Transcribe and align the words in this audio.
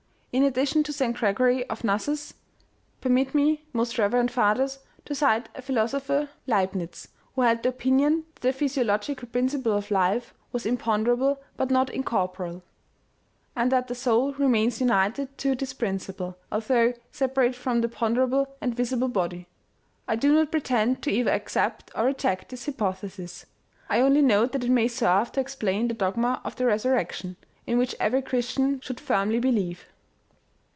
"In 0.33 0.43
addition 0.45 0.81
to 0.83 0.93
St. 0.93 1.17
Gregory 1.17 1.65
of 1.69 1.83
Nyssus, 1.83 2.35
permit 3.01 3.35
me, 3.35 3.65
most 3.73 3.91
OMEGA. 3.95 3.99
131 3.99 4.05
reverend 4.05 4.31
fathers, 4.71 4.79
to 5.03 5.13
cite 5.13 5.49
a 5.55 5.61
philosopher 5.61 6.29
L,eibnitz, 6.47 7.09
who 7.35 7.41
held 7.41 7.61
the 7.63 7.67
opinion 7.67 8.23
that 8.35 8.41
the 8.41 8.53
physiological 8.53 9.27
principle 9.27 9.73
of 9.73 9.91
life 9.91 10.33
was 10.53 10.65
im 10.65 10.77
ponderable 10.77 11.37
but 11.57 11.69
not 11.69 11.89
incorporeal, 11.89 12.63
and 13.57 13.73
that 13.73 13.89
the 13.89 13.93
soul 13.93 14.31
remains 14.35 14.79
united 14.79 15.37
to 15.37 15.53
this 15.53 15.73
principle, 15.73 16.37
although 16.49 16.93
separated 17.11 17.57
from 17.57 17.81
the 17.81 17.89
pon 17.89 18.15
derable 18.15 18.47
and 18.61 18.73
visible 18.73 19.09
body. 19.09 19.47
I 20.07 20.15
do 20.15 20.33
not 20.33 20.49
pretend 20.49 21.01
to 21.01 21.11
either 21.11 21.31
ac 21.33 21.47
cept 21.49 21.91
or 21.93 22.05
reject 22.05 22.47
this 22.51 22.67
hypothesis. 22.67 23.47
I 23.89 23.99
only 23.99 24.21
note 24.21 24.53
that 24.53 24.63
it 24.63 24.71
may 24.71 24.87
serve 24.87 25.33
to 25.33 25.41
explain 25.41 25.89
the 25.89 25.93
dogma 25.93 26.39
of' 26.45 26.55
the 26.55 26.67
resurrection, 26.67 27.35
in 27.67 27.77
which 27.77 27.95
every 27.99 28.21
Christian 28.21 28.79
should 28.79 29.01
firmly 29.01 29.39
believe." 29.39 29.83